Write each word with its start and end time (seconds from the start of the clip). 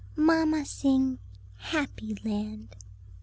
Mamma 0.15 0.65
sing 0.65 1.19
'Happy 1.57 2.15
land.'" 2.23 2.75